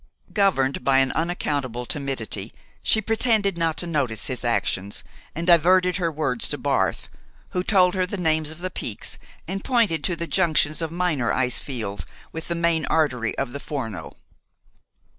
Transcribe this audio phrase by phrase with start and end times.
[0.33, 2.51] Governed by an unaccountable timidity,
[2.81, 5.03] she pretended not to notice his actions,
[5.35, 7.09] and diverted her words to Barth,
[7.51, 11.31] who told her the names of the peaks and pointed to the junctions of minor
[11.31, 14.13] ice fields with the main artery of the Forno.